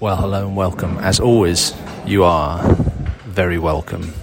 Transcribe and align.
Well, 0.00 0.16
hello 0.16 0.46
and 0.46 0.56
welcome. 0.56 0.96
As 0.96 1.20
always, 1.20 1.74
you 2.06 2.24
are 2.24 2.62
very 3.26 3.58
welcome. 3.58 4.14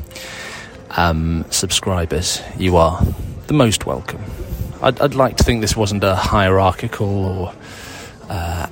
Um, 0.90 1.46
subscribers, 1.52 2.42
you 2.58 2.78
are 2.78 3.00
the 3.46 3.54
most 3.54 3.86
welcome. 3.86 4.24
I'd, 4.82 5.00
I'd, 5.00 5.14
like 5.14 5.38
to 5.38 5.44
think 5.44 5.62
this 5.62 5.78
wasn't 5.78 6.04
a 6.04 6.16
hierarchical 6.16 7.08
or 7.08 7.54
uh, 8.28 8.66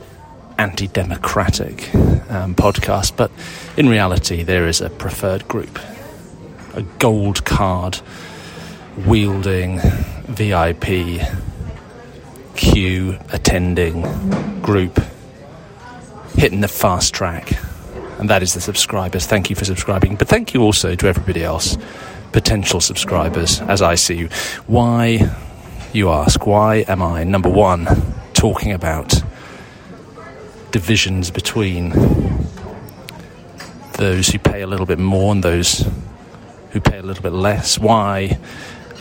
anti 0.58 0.88
democratic 0.88 1.94
um, 1.94 2.56
podcast, 2.56 3.16
but 3.16 3.30
in 3.78 3.88
reality, 3.88 4.42
there 4.42 4.68
is 4.68 4.82
a 4.82 4.90
preferred 4.90 5.48
group, 5.48 5.78
a 6.74 6.82
gold 6.98 7.46
card 7.46 8.00
wielding 9.06 9.80
VIP 10.24 11.22
queue 12.56 13.20
attending 13.32 14.02
group 14.64 15.00
hitting 16.38 16.62
the 16.62 16.68
fast 16.68 17.14
track. 17.14 17.54
And 18.20 18.30
that 18.30 18.44
is 18.44 18.54
the 18.54 18.62
subscribers. 18.62 19.26
Thank 19.26 19.50
you 19.50 19.56
for 19.56 19.66
subscribing. 19.66 20.16
But 20.16 20.28
thank 20.28 20.54
you 20.54 20.62
also 20.62 20.96
to 20.96 21.08
everybody 21.08 21.44
else, 21.44 21.78
potential 22.32 22.80
subscribers, 22.80 23.62
as 23.62 23.82
I 23.82 23.96
see 23.96 24.16
you. 24.16 24.30
Why, 24.68 25.30
you 25.94 26.10
ask, 26.10 26.46
why 26.46 26.86
am 26.88 27.02
I, 27.02 27.24
number 27.24 27.50
one, 27.50 27.88
talking 28.34 28.72
about 28.72 29.14
divisions 30.72 31.32
between 31.32 31.90
those 33.94 34.28
who 34.28 34.40
pay 34.40 34.62
a 34.62 34.68
little 34.68 34.86
bit 34.86 35.00
more 35.00 35.32
and 35.32 35.44
those 35.44 35.86
who 36.72 36.82
pay 36.82 36.98
a 36.98 37.04
little 37.04 37.24
bit 37.24 37.34
less? 37.34 37.80
Why 37.80 38.38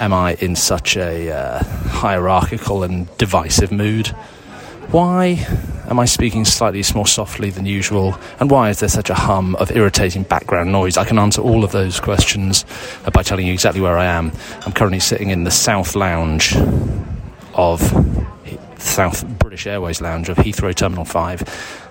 am 0.01 0.13
I 0.13 0.35
in 0.35 0.57
such 0.57 0.97
a 0.97 1.31
uh, 1.31 1.65
hierarchical 1.65 2.83
and 2.83 3.17
divisive 3.19 3.71
mood? 3.71 4.15
Why 4.91 5.47
am 5.89 5.99
I 5.99 6.05
speaking 6.05 6.45
slightly 6.45 6.83
more 6.95 7.07
softly 7.07 7.51
than 7.51 7.67
usual? 7.67 8.17
And 8.41 8.51
why 8.51 8.71
is 8.71 8.81
there 8.81 8.89
such 8.89 9.11
a 9.11 9.15
hum 9.15 9.57
of 9.57 9.71
irritating 9.73 10.23
background 10.23 10.73
noise? 10.73 10.97
I 10.97 11.05
can 11.05 11.19
answer 11.19 11.43
all 11.43 11.65
of 11.65 11.73
those 11.73 12.01
questions 12.01 12.65
by 13.13 13.23
telling 13.23 13.47
you 13.47 13.53
exactly 13.53 13.81
where 13.81 13.99
I 13.99 14.07
am. 14.07 14.33
I'm 14.65 14.73
currently 14.73 15.01
sitting 15.01 15.31
in 15.31 15.45
the 15.45 15.51
South 15.51 15.95
Lounge 15.97 16.57
of 17.55 17.81
South 18.79 19.27
British 19.39 19.67
Airways 19.67 20.01
Lounge 20.01 20.29
of 20.29 20.37
Heathrow 20.37 20.75
Terminal 20.75 21.05
5 21.05 21.91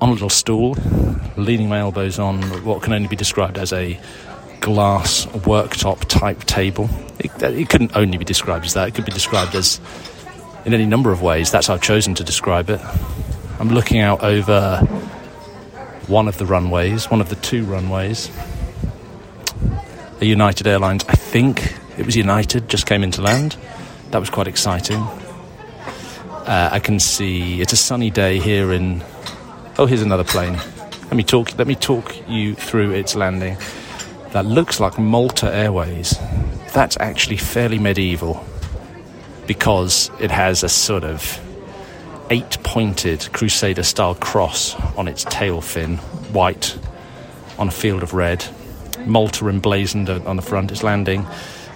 on 0.00 0.08
a 0.08 0.12
little 0.12 0.28
stool, 0.28 0.76
leaning 1.36 1.68
my 1.68 1.78
elbows 1.78 2.18
on 2.18 2.42
what 2.64 2.82
can 2.82 2.92
only 2.92 3.08
be 3.08 3.16
described 3.16 3.56
as 3.56 3.72
a 3.72 3.98
glass 4.60 5.26
worktop 5.26 6.04
type 6.06 6.44
table. 6.44 6.90
It, 7.18 7.30
it 7.42 7.68
couldn't 7.68 7.96
only 7.96 8.18
be 8.18 8.24
described 8.24 8.64
as 8.64 8.74
that, 8.74 8.88
it 8.88 8.94
could 8.94 9.04
be 9.04 9.12
described 9.12 9.54
as 9.54 9.80
in 10.64 10.74
any 10.74 10.86
number 10.86 11.12
of 11.12 11.22
ways. 11.22 11.50
That's 11.50 11.66
how 11.66 11.74
I've 11.74 11.82
chosen 11.82 12.14
to 12.16 12.24
describe 12.24 12.70
it. 12.70 12.80
I'm 13.58 13.68
looking 13.68 14.00
out 14.00 14.22
over 14.22 14.78
one 16.06 16.28
of 16.28 16.38
the 16.38 16.46
runways, 16.46 17.10
one 17.10 17.20
of 17.20 17.28
the 17.28 17.36
two 17.36 17.64
runways. 17.64 18.30
A 20.20 20.24
United 20.24 20.66
Airlines, 20.66 21.04
I 21.08 21.14
think 21.14 21.74
it 21.98 22.06
was 22.06 22.16
United, 22.16 22.68
just 22.68 22.86
came 22.86 23.02
into 23.02 23.22
land. 23.22 23.56
That 24.10 24.18
was 24.18 24.30
quite 24.30 24.46
exciting. 24.46 24.98
Uh, 24.98 26.70
I 26.72 26.80
can 26.80 26.98
see 26.98 27.60
it's 27.60 27.72
a 27.72 27.76
sunny 27.76 28.10
day 28.10 28.38
here 28.38 28.72
in. 28.72 29.02
Oh, 29.78 29.86
here's 29.86 30.02
another 30.02 30.24
plane. 30.24 30.54
Let 31.04 31.14
me 31.14 31.22
talk. 31.22 31.56
Let 31.56 31.66
me 31.66 31.74
talk 31.74 32.14
you 32.28 32.54
through 32.54 32.92
its 32.92 33.14
landing. 33.14 33.56
That 34.32 34.46
looks 34.46 34.80
like 34.80 34.98
Malta 34.98 35.54
Airways. 35.54 36.18
That's 36.72 36.96
actually 37.00 37.36
fairly 37.36 37.78
medieval 37.78 38.44
because 39.52 40.10
it 40.18 40.30
has 40.30 40.62
a 40.62 40.68
sort 40.68 41.04
of 41.04 41.38
eight 42.30 42.56
pointed 42.62 43.28
Crusader 43.34 43.82
style 43.82 44.14
cross 44.14 44.74
on 44.96 45.08
its 45.08 45.24
tail 45.24 45.60
fin, 45.60 45.98
white 46.32 46.78
on 47.58 47.68
a 47.68 47.70
field 47.70 48.02
of 48.02 48.14
red. 48.14 48.42
Malta 49.04 49.46
emblazoned 49.48 50.08
on 50.08 50.36
the 50.36 50.42
front. 50.42 50.72
It's 50.72 50.82
landing 50.82 51.26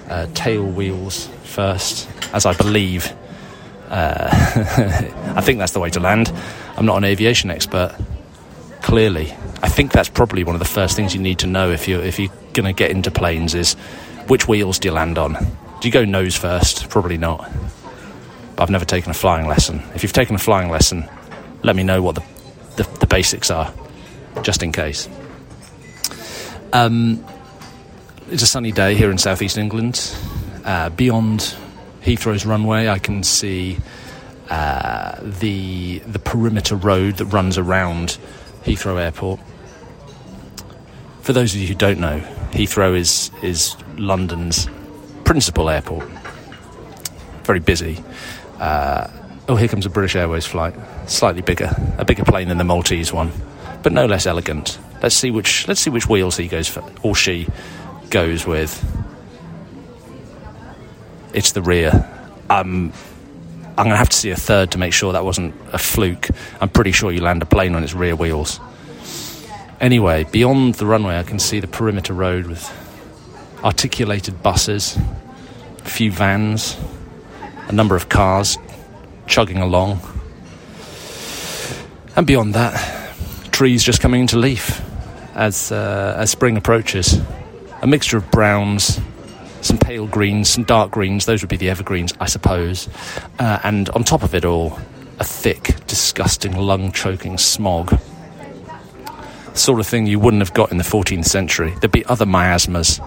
uh, 0.08 0.26
tail 0.32 0.64
wheels 0.64 1.26
first, 1.44 2.08
as 2.32 2.46
I 2.46 2.54
believe. 2.54 3.12
Uh, 3.90 4.30
I 5.36 5.42
think 5.42 5.58
that's 5.58 5.72
the 5.72 5.80
way 5.80 5.90
to 5.90 6.00
land. 6.00 6.32
I'm 6.78 6.86
not 6.86 6.96
an 6.96 7.04
aviation 7.04 7.50
expert, 7.50 7.94
clearly. 8.80 9.32
I 9.62 9.68
think 9.68 9.92
that's 9.92 10.08
probably 10.08 10.44
one 10.44 10.54
of 10.54 10.60
the 10.60 10.64
first 10.64 10.96
things 10.96 11.14
you 11.14 11.20
need 11.20 11.40
to 11.40 11.46
know 11.46 11.70
if 11.70 11.86
you're, 11.88 12.02
if 12.02 12.18
you're 12.18 12.32
going 12.54 12.64
to 12.64 12.72
get 12.72 12.90
into 12.90 13.10
planes 13.10 13.54
is 13.54 13.74
which 14.28 14.48
wheels 14.48 14.78
do 14.78 14.88
you 14.88 14.94
land 14.94 15.18
on? 15.18 15.34
Do 15.80 15.88
you 15.88 15.92
go 15.92 16.06
nose 16.06 16.34
first? 16.34 16.88
Probably 16.88 17.18
not. 17.18 17.50
I've 18.58 18.70
never 18.70 18.84
taken 18.84 19.10
a 19.10 19.14
flying 19.14 19.46
lesson. 19.46 19.82
If 19.94 20.02
you've 20.02 20.12
taken 20.12 20.34
a 20.34 20.38
flying 20.38 20.70
lesson, 20.70 21.08
let 21.62 21.76
me 21.76 21.82
know 21.82 22.02
what 22.02 22.14
the, 22.14 22.22
the, 22.76 22.98
the 23.00 23.06
basics 23.06 23.50
are, 23.50 23.72
just 24.42 24.62
in 24.62 24.72
case. 24.72 25.08
Um, 26.72 27.24
it's 28.30 28.42
a 28.42 28.46
sunny 28.46 28.72
day 28.72 28.94
here 28.94 29.10
in 29.10 29.18
southeast 29.18 29.58
England. 29.58 30.14
Uh, 30.64 30.88
beyond 30.90 31.54
Heathrow's 32.02 32.46
runway, 32.46 32.88
I 32.88 32.98
can 32.98 33.22
see 33.22 33.78
uh, 34.50 35.18
the 35.20 35.98
the 36.00 36.18
perimeter 36.18 36.76
road 36.76 37.16
that 37.16 37.26
runs 37.26 37.58
around 37.58 38.18
Heathrow 38.64 39.00
Airport. 39.00 39.40
For 41.22 41.32
those 41.32 41.54
of 41.54 41.60
you 41.60 41.68
who 41.68 41.74
don't 41.74 42.00
know, 42.00 42.20
Heathrow 42.52 42.96
is 42.96 43.30
is 43.42 43.76
London's 43.96 44.68
principal 45.24 45.68
airport. 45.68 46.08
Very 47.44 47.60
busy. 47.60 48.02
Uh, 48.58 49.10
oh, 49.48 49.56
here 49.56 49.68
comes 49.68 49.86
a 49.86 49.90
British 49.90 50.16
Airways 50.16 50.46
flight. 50.46 50.74
Slightly 51.06 51.42
bigger, 51.42 51.70
a 51.98 52.04
bigger 52.04 52.24
plane 52.24 52.48
than 52.48 52.58
the 52.58 52.64
Maltese 52.64 53.12
one, 53.12 53.30
but 53.82 53.92
no 53.92 54.06
less 54.06 54.26
elegant. 54.26 54.78
Let's 55.02 55.14
see 55.14 55.30
which 55.30 55.68
let's 55.68 55.80
see 55.80 55.90
which 55.90 56.08
wheels 56.08 56.36
he 56.36 56.48
goes 56.48 56.68
for, 56.68 56.82
or 57.02 57.14
she 57.14 57.48
goes 58.10 58.46
with. 58.46 58.82
It's 61.32 61.52
the 61.52 61.62
rear. 61.62 62.08
Um, 62.48 62.92
I'm 63.78 63.84
going 63.84 63.90
to 63.90 63.96
have 63.98 64.08
to 64.08 64.16
see 64.16 64.30
a 64.30 64.36
third 64.36 64.70
to 64.70 64.78
make 64.78 64.94
sure 64.94 65.12
that 65.12 65.24
wasn't 65.24 65.54
a 65.70 65.78
fluke. 65.78 66.28
I'm 66.62 66.70
pretty 66.70 66.92
sure 66.92 67.12
you 67.12 67.20
land 67.20 67.42
a 67.42 67.46
plane 67.46 67.74
on 67.74 67.84
its 67.84 67.92
rear 67.92 68.16
wheels. 68.16 68.58
Anyway, 69.80 70.24
beyond 70.24 70.76
the 70.76 70.86
runway, 70.86 71.18
I 71.18 71.22
can 71.24 71.38
see 71.38 71.60
the 71.60 71.66
perimeter 71.66 72.14
road 72.14 72.46
with 72.46 72.72
articulated 73.62 74.42
buses, 74.42 74.96
a 75.84 75.88
few 75.88 76.10
vans, 76.10 76.78
a 77.68 77.72
number 77.72 77.96
of 77.96 78.08
cars 78.08 78.58
chugging 79.26 79.58
along. 79.58 80.00
And 82.14 82.26
beyond 82.26 82.54
that, 82.54 83.14
trees 83.52 83.82
just 83.82 84.00
coming 84.00 84.20
into 84.20 84.38
leaf 84.38 84.80
as, 85.34 85.70
uh, 85.70 86.16
as 86.18 86.30
spring 86.30 86.56
approaches. 86.56 87.20
A 87.82 87.86
mixture 87.86 88.16
of 88.16 88.30
browns, 88.30 89.00
some 89.60 89.78
pale 89.78 90.06
greens, 90.06 90.48
some 90.48 90.64
dark 90.64 90.90
greens, 90.90 91.26
those 91.26 91.42
would 91.42 91.50
be 91.50 91.56
the 91.56 91.68
evergreens, 91.68 92.14
I 92.20 92.26
suppose. 92.26 92.88
Uh, 93.38 93.58
and 93.64 93.88
on 93.90 94.04
top 94.04 94.22
of 94.22 94.34
it 94.34 94.44
all, 94.44 94.78
a 95.18 95.24
thick, 95.24 95.74
disgusting, 95.86 96.56
lung 96.56 96.92
choking 96.92 97.38
smog. 97.38 97.98
sort 99.54 99.80
of 99.80 99.86
thing 99.86 100.06
you 100.06 100.18
wouldn't 100.18 100.42
have 100.42 100.54
got 100.54 100.70
in 100.70 100.76
the 100.76 100.84
14th 100.84 101.24
century. 101.24 101.74
There'd 101.80 101.92
be 101.92 102.04
other 102.06 102.26
miasmas 102.26 103.00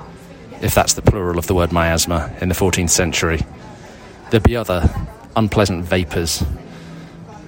if 0.61 0.75
that's 0.75 0.93
the 0.93 1.01
plural 1.01 1.37
of 1.37 1.47
the 1.47 1.55
word 1.55 1.71
miasma 1.71 2.35
in 2.41 2.49
the 2.49 2.55
14th 2.55 2.89
century. 2.89 3.41
There'd 4.29 4.44
be 4.44 4.56
other 4.56 4.88
unpleasant 5.35 5.85
vapours, 5.85 6.44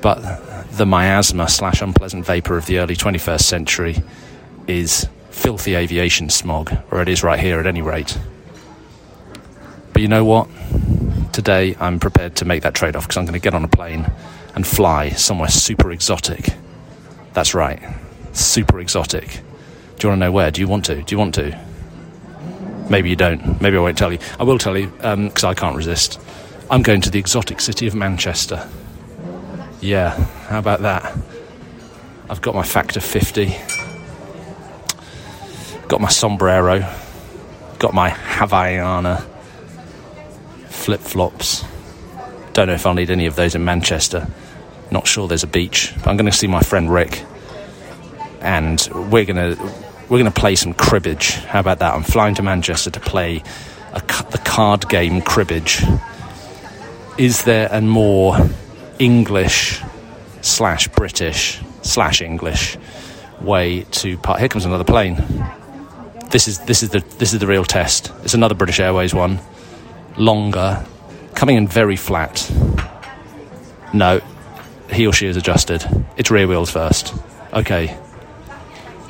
but 0.02 0.20
the 0.72 0.86
miasma 0.86 1.48
slash 1.48 1.82
unpleasant 1.82 2.26
vapour 2.26 2.58
of 2.58 2.66
the 2.66 2.80
early 2.80 2.96
21st 2.96 3.42
century 3.42 4.04
is 4.68 5.08
filthy 5.30 5.76
aviation 5.76 6.30
smog, 6.30 6.76
or 6.90 7.02
it 7.02 7.10
is 7.10 7.24
right 7.24 7.40
here 7.40 7.60
at 7.60 7.68
any 7.68 7.82
rate. 7.82 8.18
But 9.94 10.02
you 10.02 10.08
know 10.08 10.26
what? 10.26 10.48
Today 11.34 11.76
I'm 11.80 12.00
prepared 12.00 12.36
to 12.38 12.46
make 12.46 12.64
that 12.64 12.74
trade 12.74 12.96
off 12.96 13.04
because 13.04 13.18
I'm 13.18 13.26
going 13.26 13.34
to 13.34 13.40
get 13.40 13.54
on 13.54 13.64
a 13.64 13.68
plane 13.68 14.12
and 14.56 14.66
fly 14.66 15.10
somewhere 15.10 15.50
super 15.50 15.92
exotic. 15.92 16.54
That's 17.34 17.54
right, 17.54 17.80
super 18.34 18.80
exotic. 18.80 19.40
Do 19.98 20.08
you 20.08 20.10
want 20.10 20.20
to 20.20 20.26
know 20.26 20.32
where? 20.32 20.50
Do 20.50 20.62
you 20.62 20.68
want 20.68 20.86
to? 20.86 20.96
Do 20.96 21.14
you 21.14 21.20
want 21.20 21.36
to? 21.36 21.58
Maybe 22.90 23.10
you 23.10 23.16
don't. 23.16 23.62
Maybe 23.62 23.78
I 23.78 23.80
won't 23.80 23.98
tell 23.98 24.12
you. 24.12 24.20
I 24.40 24.44
will 24.44 24.58
tell 24.58 24.78
you 24.78 24.88
because 24.88 25.44
um, 25.44 25.50
I 25.50 25.54
can't 25.54 25.76
resist. 25.76 26.20
I'm 26.72 26.84
going 26.84 27.02
to 27.02 27.10
the 27.10 27.20
exotic 27.20 27.60
city 27.60 27.86
of 27.86 27.96
Manchester. 27.96 28.66
Yeah, 29.82 30.12
how 30.48 30.58
about 30.58 30.80
that? 30.84 31.04
I've 32.30 32.40
got 32.40 32.56
my 32.56 32.64
factor 32.64 33.02
50, 33.02 33.54
got 35.90 36.00
my 36.00 36.08
sombrero, 36.08 36.90
got 37.78 37.94
my 37.94 38.12
Havaiana 38.12 39.22
flip 40.70 41.02
flops. 41.02 41.66
Don't 42.54 42.68
know 42.68 42.74
if 42.74 42.86
I'll 42.86 42.94
need 42.94 43.12
any 43.12 43.26
of 43.26 43.36
those 43.36 43.54
in 43.54 43.66
Manchester. 43.66 44.26
Not 44.92 45.06
sure 45.08 45.28
there's 45.28 45.44
a 45.44 45.48
beach, 45.48 45.94
but 45.98 46.08
I'm 46.08 46.16
going 46.16 46.32
to 46.32 46.38
see 46.38 46.48
my 46.48 46.62
friend 46.62 46.90
Rick, 46.90 47.26
and 48.40 48.80
we're 48.94 49.26
going 49.26 49.58
to 49.58 49.62
we're 50.08 50.20
going 50.20 50.32
to 50.32 50.40
play 50.40 50.56
some 50.56 50.74
cribbage. 50.74 51.32
How 51.32 51.60
about 51.60 51.80
that? 51.80 51.94
I'm 51.94 52.04
flying 52.04 52.36
to 52.36 52.44
Manchester 52.44 52.92
to 52.92 53.00
play 53.02 53.44
a, 53.92 54.00
the 54.32 54.42
card 54.46 54.88
game 54.88 55.22
cribbage. 55.22 55.84
Is 57.22 57.44
there 57.44 57.70
a 57.72 57.80
more 57.82 58.36
English 58.98 59.80
slash 60.42 60.88
British 60.88 61.62
slash 61.84 62.20
English 62.20 62.78
way 63.40 63.84
to 63.92 64.18
part. 64.18 64.40
Here 64.40 64.50
comes 64.50 64.66
another 64.66 64.84
plane. 64.84 65.24
This 66.32 66.48
is 66.48 66.58
this 66.62 66.82
is 66.82 66.90
the 66.90 67.02
this 67.20 67.32
is 67.32 67.40
the 67.40 67.46
real 67.46 67.64
test. 67.64 68.12
It's 68.24 68.34
another 68.34 68.56
British 68.56 68.80
Airways 68.80 69.14
one, 69.14 69.40
longer, 70.18 70.84
coming 71.36 71.58
in 71.58 71.68
very 71.68 71.96
flat. 71.96 72.52
No, 73.94 74.20
he 74.92 75.06
or 75.06 75.14
she 75.14 75.28
is 75.28 75.38
adjusted. 75.38 75.86
It's 76.18 76.32
rear 76.32 76.48
wheels 76.48 76.72
first. 76.72 77.14
Okay. 77.54 77.96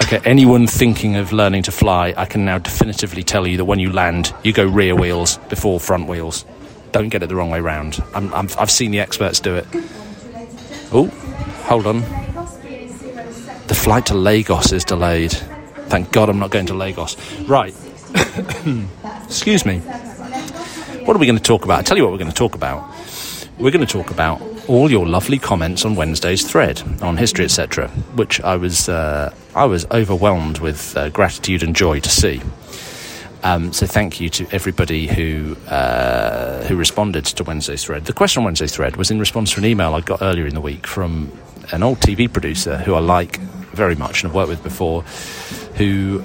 Okay, 0.04 0.20
anyone 0.26 0.68
thinking 0.68 1.16
of 1.16 1.32
learning 1.32 1.64
to 1.64 1.72
fly, 1.72 2.14
I 2.18 2.26
can 2.26 2.44
now 2.44 2.58
definitively 2.58 3.24
tell 3.24 3.48
you 3.48 3.56
that 3.56 3.66
when 3.66 3.80
you 3.80 3.94
land, 3.94 4.34
you 4.44 4.52
go 4.52 4.66
rear 4.66 4.96
wheels 4.96 5.38
before 5.48 5.80
front 5.80 6.10
wheels. 6.10 6.44
Don't 6.92 7.10
get 7.10 7.24
it 7.24 7.28
the 7.28 7.36
wrong 7.36 7.50
way 7.50 7.62
round. 7.62 8.04
I'm, 8.14 8.34
I've 8.34 8.72
seen 8.72 8.92
the 8.92 9.00
experts 9.00 9.40
do 9.40 9.56
it. 9.56 9.66
Oh, 10.94 11.08
hold 11.64 11.88
on. 11.88 12.02
The 13.68 13.76
flight 13.76 14.08
to 14.08 14.14
Lagos 14.14 14.74
is 14.74 14.84
delayed. 14.84 15.32
Thank 15.88 16.12
God 16.12 16.30
I'm 16.30 16.40
not 16.40 16.52
going 16.52 16.66
to 16.68 16.74
Lagos. 16.74 17.16
Right. 17.44 17.74
Excuse 19.24 19.66
me. 19.66 19.80
What 19.80 21.16
are 21.16 21.20
we 21.20 21.26
going 21.26 21.38
to 21.38 21.44
talk 21.44 21.64
about? 21.64 21.78
I'll 21.78 21.84
tell 21.84 21.98
you 21.98 22.04
what 22.04 22.12
we're 22.12 22.18
going 22.18 22.30
to 22.30 22.36
talk 22.36 22.56
about. 22.56 22.94
We're 23.58 23.72
going 23.72 23.86
to 23.86 23.92
talk 23.92 24.12
about 24.12 24.42
all 24.68 24.90
your 24.90 25.08
lovely 25.08 25.38
comments 25.38 25.86
on 25.86 25.96
Wednesday's 25.96 26.50
thread 26.50 26.82
on 27.02 27.18
history, 27.18 27.46
etc., 27.46 27.88
which 28.16 28.42
I 28.42 28.56
was 28.56 28.90
uh, 28.90 29.34
I 29.56 29.66
was 29.66 29.86
overwhelmed 29.92 30.60
with 30.60 30.96
uh, 30.98 31.10
gratitude 31.10 31.64
and 31.64 31.76
joy 31.76 32.00
to 32.00 32.10
see. 32.10 32.42
Um, 33.44 33.74
so 33.74 33.88
thank 33.88 34.22
you 34.22 34.30
to 34.30 34.48
everybody 34.52 35.08
who 35.08 35.56
uh, 35.68 36.64
who 36.66 36.76
responded 36.76 37.26
to 37.26 37.44
Wednesday's 37.44 37.84
thread. 37.84 38.06
The 38.06 38.14
question 38.14 38.42
on 38.42 38.46
Wednesday's 38.46 38.76
thread 38.76 38.98
was 38.98 39.10
in 39.10 39.20
response 39.20 39.54
to 39.54 39.60
an 39.60 39.66
email 39.66 39.96
I 39.96 40.02
got 40.02 40.22
earlier 40.22 40.46
in 40.46 40.54
the 40.54 40.62
week 40.62 40.86
from 40.86 41.32
an 41.72 41.82
old 41.82 42.00
TV 42.00 42.32
producer 42.32 42.78
who 42.78 42.94
I 42.94 43.00
like 43.00 43.40
very 43.40 43.96
much 43.96 44.24
and 44.24 44.30
have 44.30 44.36
worked 44.36 44.50
with 44.50 44.64
before, 44.64 45.02
who 45.76 46.20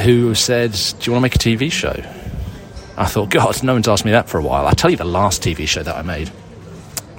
who 0.00 0.34
said, 0.34 0.72
"Do 0.72 1.04
you 1.04 1.12
want 1.12 1.20
to 1.20 1.20
make 1.20 1.36
a 1.36 1.38
TV 1.38 1.70
show?" 1.70 1.94
I 2.96 3.06
thought, 3.06 3.30
God, 3.30 3.62
no 3.62 3.72
one's 3.72 3.88
asked 3.88 4.04
me 4.04 4.10
that 4.10 4.28
for 4.28 4.38
a 4.38 4.42
while. 4.42 4.66
I'll 4.66 4.74
tell 4.74 4.90
you 4.90 4.96
the 4.96 5.04
last 5.04 5.42
TV 5.42 5.66
show 5.66 5.82
that 5.82 5.96
I 5.96 6.02
made. 6.02 6.30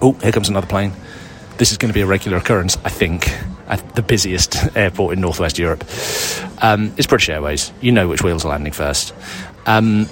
Oh, 0.02 0.14
here 0.14 0.32
comes 0.32 0.50
another 0.50 0.68
plane. 0.68 0.94
This 1.58 1.72
is 1.72 1.78
going 1.78 1.90
to 1.90 1.94
be 1.94 2.02
a 2.02 2.06
regular 2.06 2.38
occurrence, 2.38 2.78
I 2.84 2.90
think, 2.90 3.34
the 3.96 4.02
busiest 4.02 4.56
airport 4.78 5.14
in 5.14 5.22
northwest 5.22 5.60
Europe. 5.60 5.84
Um, 6.62 6.94
it's 6.98 7.08
British 7.08 7.30
Airways. 7.30 7.72
You 7.82 7.92
know 7.92 8.08
which 8.08 8.24
wheels 8.24 8.46
are 8.46 8.50
landing 8.50 8.74
first. 8.74 9.14
Um, 9.66 10.08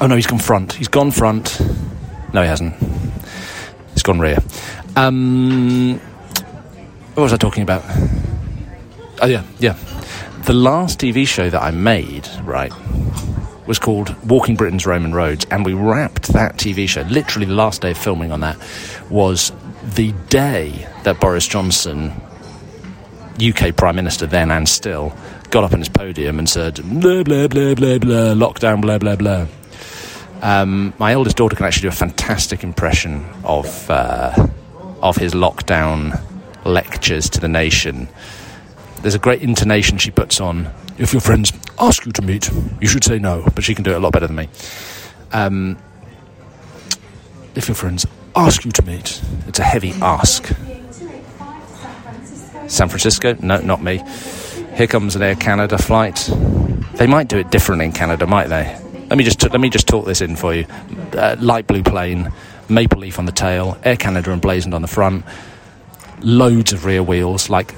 oh 0.00 0.06
no, 0.06 0.16
he's 0.16 0.26
gone 0.26 0.38
front. 0.38 0.72
He's 0.72 0.88
gone 0.88 1.10
front. 1.10 1.60
No, 2.32 2.42
he 2.42 2.48
hasn't. 2.48 2.74
He's 3.94 4.02
gone 4.02 4.20
rear. 4.20 4.38
Um, 4.96 5.98
what 7.14 7.24
was 7.24 7.32
I 7.32 7.36
talking 7.36 7.62
about? 7.62 7.82
Oh 9.20 9.26
yeah, 9.26 9.44
yeah. 9.58 9.76
The 10.44 10.54
last 10.54 11.00
TV 11.00 11.26
show 11.26 11.50
that 11.50 11.62
I 11.62 11.70
made, 11.70 12.28
right, 12.42 12.72
was 13.66 13.78
called 13.78 14.16
Walking 14.26 14.56
Britain's 14.56 14.86
Roman 14.86 15.12
Roads, 15.12 15.46
and 15.50 15.64
we 15.64 15.74
wrapped 15.74 16.28
that 16.28 16.56
TV 16.56 16.88
show. 16.88 17.02
Literally, 17.02 17.46
the 17.46 17.54
last 17.54 17.82
day 17.82 17.90
of 17.90 17.98
filming 17.98 18.32
on 18.32 18.40
that 18.40 18.56
was 19.10 19.52
the 19.94 20.12
day 20.28 20.88
that 21.04 21.20
Boris 21.20 21.46
Johnson, 21.46 22.12
UK 23.40 23.74
Prime 23.76 23.96
Minister 23.96 24.26
then 24.26 24.50
and 24.50 24.68
still, 24.68 25.14
got 25.50 25.64
up 25.64 25.72
on 25.72 25.78
his 25.78 25.88
podium 25.88 26.38
and 26.38 26.48
said, 26.48 26.76
blah, 26.76 27.22
blah, 27.22 27.48
blah, 27.48 27.74
blah, 27.74 27.98
blah, 27.98 28.34
lockdown, 28.34 28.80
blah, 28.80 28.98
blah, 28.98 29.16
blah. 29.16 29.46
Um, 30.42 30.94
my 30.98 31.12
eldest 31.12 31.36
daughter 31.36 31.56
can 31.56 31.66
actually 31.66 31.82
do 31.82 31.88
a 31.88 31.92
fantastic 31.92 32.62
impression 32.62 33.24
of, 33.44 33.90
uh, 33.90 34.48
of 35.02 35.16
his 35.16 35.34
lockdown 35.34 36.20
lectures 36.64 37.28
to 37.30 37.40
the 37.40 37.48
nation. 37.48 38.08
There's 39.02 39.14
a 39.14 39.18
great 39.18 39.42
intonation 39.42 39.98
she 39.98 40.10
puts 40.10 40.40
on 40.40 40.72
if 40.98 41.12
your 41.12 41.20
friends 41.20 41.52
ask 41.78 42.04
you 42.04 42.12
to 42.12 42.22
meet, 42.22 42.50
you 42.80 42.88
should 42.88 43.04
say 43.04 43.18
no, 43.18 43.46
but 43.54 43.62
she 43.64 43.74
can 43.74 43.84
do 43.84 43.92
it 43.92 43.96
a 43.96 44.00
lot 44.00 44.12
better 44.12 44.26
than 44.26 44.36
me. 44.36 44.48
Um, 45.32 45.78
if 47.54 47.68
your 47.68 47.76
friends 47.76 48.04
ask 48.38 48.64
you 48.64 48.70
to 48.72 48.82
meet, 48.82 49.20
it's 49.46 49.58
a 49.58 49.64
heavy 49.64 49.92
ask. 50.00 50.46
San 52.68 52.88
Francisco? 52.88 53.36
No, 53.40 53.58
not 53.60 53.82
me. 53.82 54.02
Here 54.74 54.86
comes 54.86 55.16
an 55.16 55.22
Air 55.22 55.34
Canada 55.34 55.78
flight. 55.78 56.30
They 56.94 57.06
might 57.06 57.28
do 57.28 57.38
it 57.38 57.50
differently 57.50 57.86
in 57.86 57.92
Canada, 57.92 58.26
might 58.26 58.48
they? 58.48 58.78
Let 59.08 59.16
me 59.16 59.24
just 59.24 59.40
t- 59.40 59.48
let 59.48 59.60
me 59.60 59.70
just 59.70 59.88
talk 59.88 60.06
this 60.06 60.20
in 60.20 60.36
for 60.36 60.54
you. 60.54 60.66
Uh, 61.12 61.36
light 61.40 61.66
blue 61.66 61.82
plane, 61.82 62.30
maple 62.68 63.00
leaf 63.00 63.18
on 63.18 63.24
the 63.24 63.32
tail, 63.32 63.78
Air 63.84 63.96
Canada 63.96 64.30
emblazoned 64.30 64.74
on 64.74 64.82
the 64.82 64.88
front, 64.88 65.24
loads 66.20 66.72
of 66.72 66.84
rear 66.84 67.02
wheels, 67.02 67.48
like 67.48 67.74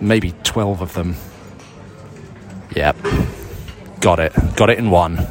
maybe 0.00 0.34
twelve 0.42 0.82
of 0.82 0.92
them 0.94 1.16
Yep. 2.76 2.96
Got 4.00 4.18
it. 4.18 4.32
Got 4.56 4.70
it 4.70 4.78
in 4.78 4.90
one. 4.90 5.26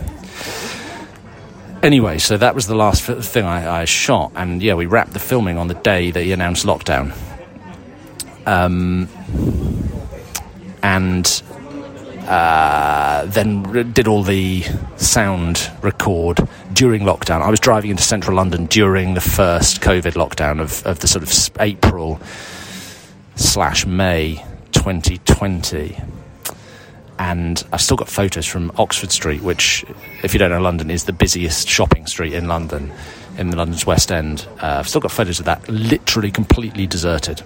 Anyway, 1.84 2.18
so 2.18 2.38
that 2.38 2.56
was 2.56 2.66
the 2.68 2.76
last 2.76 3.04
thing 3.04 3.44
I, 3.44 3.82
I, 3.82 3.84
shot, 3.84 4.32
and 4.36 4.64
yeah, 4.64 4.74
we 4.74 4.86
wrapped 4.86 5.12
the 5.12 5.20
filming 5.20 5.58
on 5.58 5.68
the 5.68 5.74
day 5.74 6.12
that 6.12 6.24
he 6.24 6.32
announced 6.32 6.66
lockdown. 6.66 7.14
Um, 8.46 9.10
and 10.82 11.44
uh, 12.26 13.26
then 13.26 13.92
did 13.92 14.08
all 14.08 14.24
the 14.24 14.64
sound 14.96 15.70
record 15.82 16.48
during 16.72 17.02
lockdown. 17.02 17.42
I 17.42 17.50
was 17.50 17.60
driving 17.60 17.92
into 17.92 18.04
central 18.04 18.38
London 18.38 18.68
during 18.68 19.14
the 19.14 19.22
first 19.22 19.82
COVID 19.82 20.14
lockdown 20.14 20.62
of, 20.62 20.86
of 20.86 21.00
the 21.00 21.08
sort 21.08 21.22
of 21.22 21.62
April 21.62 22.18
slash 23.36 23.86
May 23.86 24.36
2020 24.72 25.98
and 27.24 27.64
I've 27.72 27.80
still 27.80 27.96
got 27.96 28.10
photos 28.10 28.46
from 28.46 28.70
Oxford 28.78 29.10
Street, 29.10 29.42
which, 29.42 29.86
if 30.24 30.34
you 30.34 30.40
don't 30.40 30.50
know 30.50 30.60
London, 30.60 30.92
is 30.92 31.06
the 31.06 31.14
busiest 31.14 31.70
shopping 31.70 32.06
street 32.06 32.34
in 32.34 32.50
London, 32.50 32.92
in 33.38 33.50
the 33.50 33.56
London's 33.56 33.86
West 33.86 34.12
End. 34.12 34.46
Uh, 34.62 34.80
I've 34.80 34.90
still 34.90 35.00
got 35.00 35.10
photos 35.10 35.40
of 35.40 35.46
that, 35.46 35.70
literally 35.70 36.32
completely 36.32 36.86
deserted. 36.86 37.42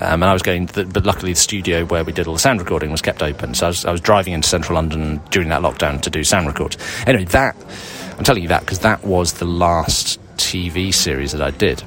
Um, 0.00 0.22
and 0.22 0.24
I 0.26 0.32
was 0.32 0.42
going, 0.42 0.66
the, 0.66 0.84
but 0.84 1.04
luckily 1.04 1.32
the 1.32 1.40
studio 1.40 1.84
where 1.86 2.04
we 2.04 2.12
did 2.12 2.28
all 2.28 2.34
the 2.34 2.38
sound 2.38 2.60
recording 2.60 2.92
was 2.92 3.02
kept 3.02 3.20
open. 3.20 3.52
So 3.54 3.66
I 3.66 3.68
was, 3.68 3.84
I 3.84 3.90
was 3.90 4.00
driving 4.00 4.32
into 4.32 4.48
central 4.48 4.76
London 4.76 5.20
during 5.30 5.48
that 5.48 5.62
lockdown 5.62 6.00
to 6.02 6.10
do 6.10 6.22
sound 6.22 6.46
records. 6.46 6.78
Anyway, 7.04 7.24
that, 7.24 7.56
I'm 8.16 8.22
telling 8.22 8.44
you 8.44 8.48
that 8.50 8.60
because 8.60 8.78
that 8.80 9.02
was 9.04 9.32
the 9.34 9.44
last 9.44 10.20
TV 10.36 10.94
series 10.94 11.32
that 11.32 11.42
I 11.42 11.50
did 11.50 11.82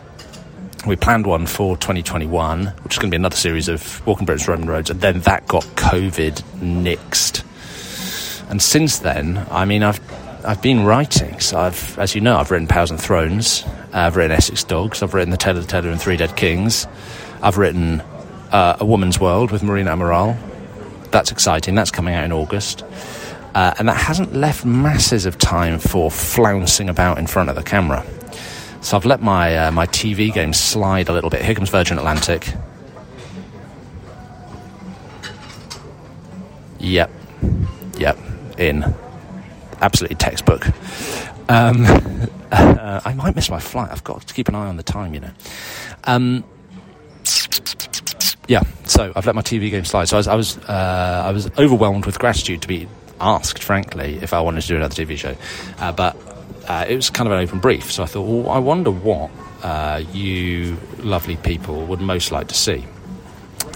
we 0.85 0.95
planned 0.95 1.27
one 1.27 1.45
for 1.45 1.75
2021, 1.77 2.67
which 2.83 2.93
is 2.93 2.99
going 2.99 3.09
to 3.09 3.15
be 3.15 3.17
another 3.17 3.35
series 3.35 3.67
of 3.67 4.05
Walking 4.07 4.25
Britain's 4.25 4.47
Roman 4.47 4.67
Roads, 4.67 4.89
and 4.89 5.01
then 5.01 5.21
that 5.21 5.47
got 5.47 5.63
COVID 5.75 6.41
nixed. 6.61 7.43
And 8.49 8.61
since 8.61 8.99
then, 8.99 9.45
I 9.51 9.65
mean, 9.65 9.83
I've 9.83 9.99
I've 10.45 10.61
been 10.61 10.85
writing. 10.85 11.39
So 11.39 11.59
I've, 11.59 11.99
as 11.99 12.15
you 12.15 12.21
know, 12.21 12.37
I've 12.37 12.49
written 12.49 12.67
Powers 12.67 12.91
and 12.91 12.99
Thrones. 12.99 13.65
I've 13.91 14.15
written 14.15 14.31
Essex 14.31 14.63
Dogs. 14.63 15.03
I've 15.03 15.13
written 15.13 15.31
The 15.31 15.37
Tale 15.37 15.57
of 15.57 15.65
the 15.65 15.71
Tailor 15.71 15.89
and 15.89 16.01
Three 16.01 16.17
Dead 16.17 16.35
Kings. 16.35 16.87
I've 17.41 17.57
written 17.57 18.01
uh, 18.51 18.77
A 18.79 18.85
Woman's 18.85 19.19
World 19.19 19.51
with 19.51 19.63
Marina 19.63 19.91
Amaral. 19.91 20.37
That's 21.11 21.31
exciting. 21.31 21.75
That's 21.75 21.91
coming 21.91 22.15
out 22.15 22.23
in 22.23 22.31
August. 22.31 22.83
Uh, 23.53 23.73
and 23.79 23.89
that 23.89 23.97
hasn't 23.97 24.33
left 24.33 24.63
masses 24.63 25.25
of 25.25 25.37
time 25.37 25.79
for 25.79 26.09
flouncing 26.09 26.87
about 26.87 27.17
in 27.17 27.27
front 27.27 27.49
of 27.49 27.55
the 27.55 27.63
camera. 27.63 28.05
So 28.81 28.97
I've 28.97 29.05
let 29.05 29.21
my 29.21 29.55
uh, 29.55 29.71
my 29.71 29.85
TV 29.87 30.33
game 30.33 30.53
slide 30.53 31.09
a 31.09 31.13
little 31.13 31.29
bit. 31.29 31.43
Here 31.43 31.55
comes 31.55 31.69
Virgin 31.69 31.97
Atlantic. 31.97 32.53
Yep, 36.79 37.11
yep, 37.97 38.17
in 38.57 38.95
absolutely 39.81 40.15
textbook. 40.15 40.67
Um, 41.49 41.85
uh, 42.51 43.01
I 43.03 43.13
might 43.13 43.35
miss 43.35 43.49
my 43.49 43.59
flight. 43.59 43.91
I've 43.91 44.03
got 44.03 44.25
to 44.25 44.33
keep 44.33 44.47
an 44.47 44.55
eye 44.55 44.67
on 44.67 44.77
the 44.77 44.83
time, 44.83 45.13
you 45.13 45.19
know. 45.19 45.31
Um, 46.05 46.43
yeah, 48.47 48.63
so 48.85 49.13
I've 49.15 49.25
let 49.25 49.35
my 49.35 49.41
TV 49.41 49.69
game 49.69 49.85
slide. 49.85 50.05
So 50.05 50.17
I 50.17 50.19
was 50.19 50.27
I 50.27 50.35
was, 50.35 50.57
uh, 50.57 51.23
I 51.25 51.31
was 51.31 51.49
overwhelmed 51.57 52.05
with 52.05 52.17
gratitude 52.17 52.61
to 52.63 52.67
be 52.67 52.87
asked, 53.21 53.61
frankly, 53.61 54.17
if 54.21 54.33
I 54.33 54.41
wanted 54.41 54.61
to 54.61 54.67
do 54.67 54.75
another 54.77 54.95
TV 54.95 55.17
show. 55.17 55.35
Uh, 55.77 55.91
but 55.91 56.15
uh, 56.69 56.85
it 56.87 56.95
was 56.95 57.09
kind 57.09 57.27
of 57.27 57.33
an 57.33 57.39
open 57.39 57.59
brief. 57.59 57.91
So 57.91 58.03
I 58.03 58.05
thought, 58.05 58.21
well, 58.21 58.49
I 58.51 58.59
wonder 58.59 58.91
what 58.91 59.31
uh, 59.63 60.03
you 60.13 60.77
lovely 60.99 61.35
people 61.35 61.83
would 61.87 61.99
most 61.99 62.31
like 62.31 62.47
to 62.49 62.55
see. 62.55 62.85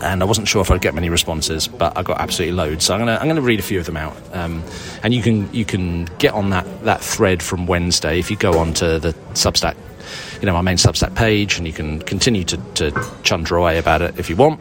And 0.02 0.22
I 0.22 0.26
wasn't 0.26 0.48
sure 0.48 0.62
if 0.62 0.70
I'd 0.70 0.82
get 0.82 0.94
many 0.94 1.10
responses, 1.10 1.68
but 1.68 1.98
I 1.98 2.04
got 2.04 2.22
absolutely 2.22 2.56
loads. 2.56 2.86
So 2.86 2.94
I'm 2.94 3.00
gonna 3.00 3.18
I'm 3.20 3.28
gonna 3.28 3.42
read 3.42 3.60
a 3.60 3.64
few 3.64 3.80
of 3.80 3.86
them 3.86 3.96
out, 3.96 4.16
um, 4.34 4.62
and 5.02 5.14
you 5.14 5.22
can 5.22 5.52
you 5.54 5.64
can 5.66 6.06
get 6.20 6.34
on 6.34 6.50
that 6.50 6.84
that 6.84 7.02
thread 7.02 7.42
from 7.42 7.68
Wednesday 7.68 8.20
if 8.20 8.30
you 8.30 8.36
go 8.36 8.60
on 8.60 8.74
to 8.76 9.00
the 9.00 9.14
Substack, 9.34 9.76
you 10.42 10.46
know 10.46 10.54
my 10.54 10.62
main 10.62 10.76
Substack 10.76 11.16
page, 11.16 11.58
and 11.58 11.66
you 11.66 11.72
can 11.72 12.00
continue 12.00 12.44
to, 12.44 12.58
to 12.74 13.06
chunder 13.24 13.56
away 13.56 13.78
about 13.78 14.02
it 14.02 14.20
if 14.20 14.30
you 14.30 14.36
want 14.36 14.60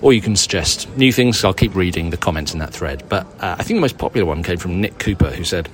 or 0.00 0.12
you 0.12 0.20
can 0.20 0.34
suggest 0.34 0.88
new 0.96 1.12
things. 1.12 1.44
I'll 1.44 1.54
keep 1.54 1.74
reading 1.76 2.10
the 2.10 2.16
comments 2.16 2.52
in 2.52 2.58
that 2.58 2.72
thread. 2.72 3.04
But 3.08 3.24
uh, 3.40 3.54
I 3.58 3.62
think 3.62 3.76
the 3.76 3.82
most 3.82 3.98
popular 3.98 4.26
one 4.26 4.42
came 4.42 4.58
from 4.58 4.80
Nick 4.80 4.98
Cooper, 4.98 5.30
who 5.30 5.44
said, 5.44 5.68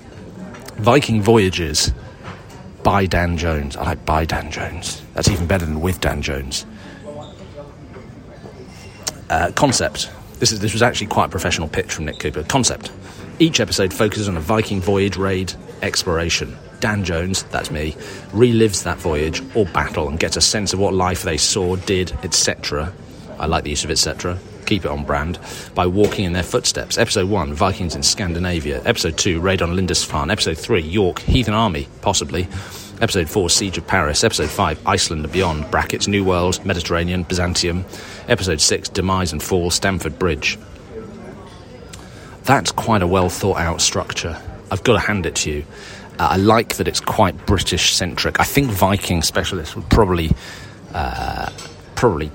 Viking 0.78 1.20
Voyages 1.20 1.92
by 2.84 3.04
Dan 3.06 3.36
Jones. 3.36 3.76
I 3.76 3.82
like 3.82 4.06
by 4.06 4.24
Dan 4.24 4.50
Jones. 4.50 5.02
That's 5.14 5.28
even 5.28 5.46
better 5.46 5.66
than 5.66 5.80
with 5.80 6.00
Dan 6.00 6.22
Jones. 6.22 6.64
Uh, 9.28 9.50
concept. 9.56 10.10
This, 10.38 10.52
is, 10.52 10.60
this 10.60 10.72
was 10.72 10.82
actually 10.82 11.08
quite 11.08 11.26
a 11.26 11.28
professional 11.30 11.68
pitch 11.68 11.92
from 11.92 12.04
Nick 12.04 12.20
Cooper. 12.20 12.44
Concept. 12.44 12.92
Each 13.40 13.58
episode 13.58 13.92
focuses 13.92 14.28
on 14.28 14.36
a 14.36 14.40
Viking 14.40 14.80
voyage, 14.80 15.16
raid, 15.16 15.52
exploration. 15.82 16.56
Dan 16.78 17.02
Jones, 17.02 17.42
that's 17.44 17.72
me, 17.72 17.92
relives 18.30 18.84
that 18.84 18.98
voyage 18.98 19.42
or 19.56 19.66
battle 19.66 20.08
and 20.08 20.18
gets 20.18 20.36
a 20.36 20.40
sense 20.40 20.72
of 20.72 20.78
what 20.78 20.94
life 20.94 21.24
they 21.24 21.36
saw, 21.36 21.74
did, 21.74 22.12
etc. 22.22 22.92
I 23.38 23.46
like 23.46 23.64
the 23.64 23.70
use 23.70 23.82
of 23.82 23.90
etc. 23.90 24.38
Keep 24.68 24.84
it 24.84 24.90
on 24.90 25.02
brand 25.02 25.38
by 25.74 25.86
walking 25.86 26.26
in 26.26 26.34
their 26.34 26.42
footsteps. 26.42 26.98
Episode 26.98 27.30
1, 27.30 27.54
Vikings 27.54 27.94
in 27.94 28.02
Scandinavia. 28.02 28.82
Episode 28.84 29.16
2, 29.16 29.40
Raid 29.40 29.62
on 29.62 29.74
Lindisfarne. 29.74 30.30
Episode 30.30 30.58
3, 30.58 30.82
York, 30.82 31.20
Heathen 31.20 31.54
Army, 31.54 31.88
possibly. 32.02 32.46
Episode 33.00 33.30
4, 33.30 33.48
Siege 33.48 33.78
of 33.78 33.86
Paris. 33.86 34.22
Episode 34.22 34.50
5, 34.50 34.86
Iceland 34.86 35.24
and 35.24 35.32
Beyond. 35.32 35.70
Brackets, 35.70 36.06
New 36.06 36.22
World, 36.22 36.62
Mediterranean, 36.66 37.22
Byzantium. 37.22 37.86
Episode 38.28 38.60
6, 38.60 38.90
Demise 38.90 39.32
and 39.32 39.42
Fall, 39.42 39.70
Stamford 39.70 40.18
Bridge. 40.18 40.58
That's 42.42 42.70
quite 42.70 43.00
a 43.00 43.06
well 43.06 43.30
thought 43.30 43.56
out 43.56 43.80
structure. 43.80 44.38
I've 44.70 44.84
got 44.84 44.92
to 44.92 44.98
hand 44.98 45.24
it 45.24 45.34
to 45.36 45.50
you. 45.50 45.64
Uh, 46.18 46.28
I 46.32 46.36
like 46.36 46.76
that 46.76 46.86
it's 46.86 47.00
quite 47.00 47.46
British 47.46 47.94
centric. 47.94 48.38
I 48.38 48.44
think 48.44 48.70
Viking 48.70 49.22
specialists 49.22 49.74
would 49.74 49.88
probably 49.88 50.30
uh, 50.92 51.50
probably 51.94 52.30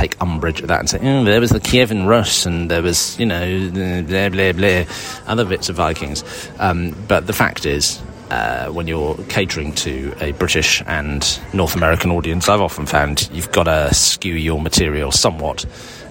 take 0.00 0.20
umbrage 0.22 0.62
at 0.62 0.68
that 0.68 0.80
and 0.80 0.88
say, 0.88 0.98
oh, 1.02 1.24
there 1.24 1.40
was 1.40 1.50
the 1.50 1.60
Kievan 1.60 2.06
Rus 2.06 2.46
and 2.46 2.70
there 2.70 2.82
was, 2.82 3.18
you 3.18 3.26
know, 3.26 3.70
blah, 4.02 4.28
blah, 4.30 4.52
blah, 4.52 4.84
other 5.26 5.44
bits 5.44 5.68
of 5.68 5.76
Vikings. 5.76 6.24
Um, 6.58 6.96
but 7.06 7.26
the 7.26 7.34
fact 7.34 7.66
is, 7.66 8.00
uh, 8.30 8.68
when 8.68 8.86
you're 8.86 9.16
catering 9.28 9.74
to 9.74 10.14
a 10.20 10.32
British 10.32 10.82
and 10.86 11.40
North 11.52 11.74
American 11.74 12.10
audience, 12.12 12.48
I've 12.48 12.60
often 12.62 12.86
found 12.86 13.28
you've 13.32 13.52
got 13.52 13.64
to 13.64 13.92
skew 13.92 14.34
your 14.34 14.60
material 14.60 15.12
somewhat 15.12 15.66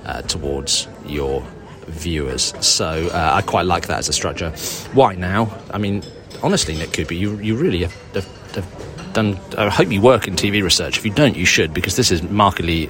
uh, 0.05 0.22
towards 0.24 0.88
your 1.05 1.43
viewers. 1.88 2.53
So 2.60 3.08
uh, 3.08 3.31
I 3.34 3.41
quite 3.41 3.65
like 3.65 3.88
that 3.88 4.00
as 4.00 4.10
a 4.10 4.13
structure. 4.13 4.51
Why 4.93 5.15
now? 5.15 5.58
I 5.72 5.79
mean, 5.79 6.03
honestly, 6.43 6.75
Nick 6.77 6.93
Cooper, 6.93 7.15
you, 7.15 7.38
you 7.39 7.55
really 7.55 7.79
have, 7.79 7.96
have, 8.13 8.53
have 8.53 9.13
done. 9.13 9.39
I 9.58 9.69
hope 9.69 9.91
you 9.91 10.01
work 10.01 10.27
in 10.27 10.36
TV 10.36 10.62
research. 10.62 10.98
If 11.00 11.05
you 11.05 11.12
don't, 11.12 11.36
you 11.36 11.46
should, 11.46 11.74
because 11.74 11.96
this 11.96 12.12
is 12.12 12.22
markedly 12.22 12.89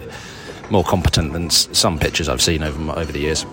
more 0.71 0.83
competent 0.83 1.33
than 1.33 1.49
some 1.49 1.99
pictures 1.99 2.29
I've 2.29 2.41
seen 2.41 2.63
over, 2.63 2.91
over 2.91 3.11
the 3.11 3.19
years. 3.19 3.45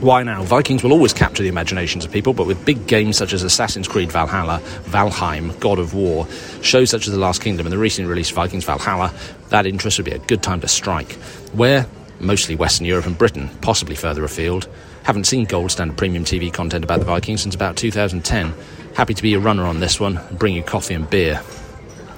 Why 0.00 0.22
now? 0.22 0.42
Vikings 0.42 0.82
will 0.82 0.92
always 0.92 1.12
capture 1.12 1.42
the 1.42 1.50
imaginations 1.50 2.06
of 2.06 2.10
people, 2.10 2.32
but 2.32 2.46
with 2.46 2.64
big 2.64 2.86
games 2.86 3.18
such 3.18 3.34
as 3.34 3.42
Assassin's 3.42 3.86
Creed 3.86 4.10
Valhalla, 4.10 4.60
Valheim, 4.84 5.58
God 5.60 5.78
of 5.78 5.92
War, 5.92 6.26
shows 6.62 6.88
such 6.88 7.06
as 7.06 7.12
The 7.12 7.18
Last 7.18 7.42
Kingdom, 7.42 7.66
and 7.66 7.72
the 7.72 7.76
recently 7.76 8.08
released 8.08 8.32
Vikings 8.32 8.64
Valhalla, 8.64 9.12
that 9.50 9.66
interest 9.66 9.98
would 9.98 10.06
be 10.06 10.12
a 10.12 10.18
good 10.18 10.42
time 10.42 10.62
to 10.62 10.68
strike. 10.68 11.12
Where? 11.52 11.86
Mostly 12.18 12.56
Western 12.56 12.86
Europe 12.86 13.04
and 13.04 13.18
Britain, 13.18 13.50
possibly 13.60 13.94
further 13.94 14.24
afield. 14.24 14.68
Haven't 15.02 15.24
seen 15.24 15.44
gold 15.44 15.70
standard 15.70 15.98
premium 15.98 16.24
TV 16.24 16.50
content 16.50 16.82
about 16.82 17.00
the 17.00 17.04
Vikings 17.06 17.42
since 17.42 17.54
about 17.54 17.76
2010. 17.76 18.54
Happy 18.94 19.12
to 19.12 19.22
be 19.22 19.34
a 19.34 19.38
runner 19.38 19.64
on 19.64 19.80
this 19.80 20.00
one 20.00 20.16
and 20.16 20.38
bring 20.38 20.54
you 20.54 20.62
coffee 20.62 20.94
and 20.94 21.10
beer. 21.10 21.42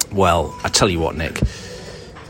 Well, 0.09 0.57
I 0.63 0.69
tell 0.69 0.87
you 0.87 1.01
what, 1.01 1.17
Nick, 1.17 1.41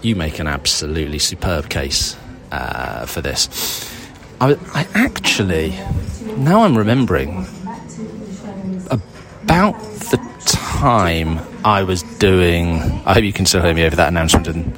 you 0.04 0.16
make 0.16 0.40
an 0.40 0.48
absolutely 0.48 1.20
superb 1.20 1.70
case 1.70 2.18
uh, 2.52 3.06
for 3.06 3.22
this. 3.22 3.90
I, 4.42 4.58
I 4.74 4.88
actually, 4.94 5.72
now 6.38 6.64
I'm 6.64 6.78
remembering, 6.78 7.48
about 8.90 9.80
the 10.12 10.20
time 10.46 11.40
I 11.66 11.84
was 11.84 12.04
doing. 12.20 12.82
I 13.06 13.14
hope 13.14 13.24
you 13.24 13.34
can 13.34 13.46
still 13.46 13.62
hear 13.62 13.74
me 13.74 13.86
over 13.86 13.96
that 13.96 14.10
announcement 14.10 14.48
in 14.48 14.78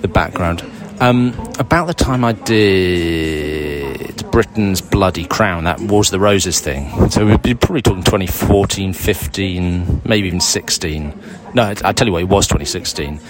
the 0.00 0.08
background. 0.08 0.64
Um, 1.00 1.34
about 1.58 1.86
the 1.86 1.94
time 1.94 2.24
I 2.24 2.32
did 2.32 4.30
Britain's 4.30 4.80
Bloody 4.80 5.26
Crown, 5.26 5.64
that 5.64 5.80
Wars 5.80 6.08
of 6.08 6.12
the 6.12 6.20
Roses 6.20 6.60
thing. 6.60 7.10
So 7.10 7.26
we'd 7.26 7.42
be 7.42 7.54
probably 7.54 7.82
talking 7.82 8.02
2014, 8.02 8.92
15, 8.92 10.02
maybe 10.04 10.28
even 10.28 10.40
16. 10.40 11.20
No, 11.54 11.74
I 11.84 11.92
tell 11.92 12.06
you 12.06 12.12
what, 12.12 12.22
it 12.22 12.28
was 12.28 12.46
2016. 12.46 13.20